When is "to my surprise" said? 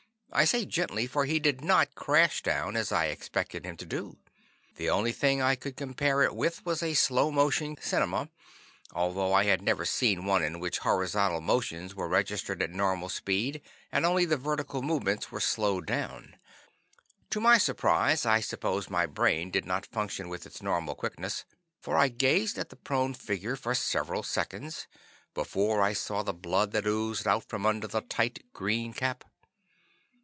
17.31-18.25